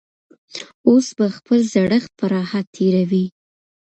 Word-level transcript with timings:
اوس 0.89 1.07
به 1.17 1.25
خپل 1.37 1.59
زړښت 1.73 2.11
په 2.19 2.25
راحت 2.33 2.65
تېروي. 2.75 3.25